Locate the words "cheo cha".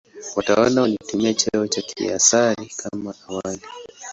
1.33-1.81